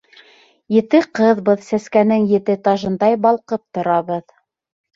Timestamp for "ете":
0.75-1.01, 2.33-2.57